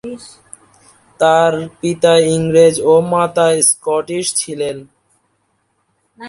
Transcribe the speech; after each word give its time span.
তার 1.19 1.53
পিতা 1.79 2.13
ইংরেজ 2.27 2.75
ও 2.83 2.93
মাতা 3.11 3.47
স্কটিশ 3.61 4.25
ছিলেন। 4.35 4.77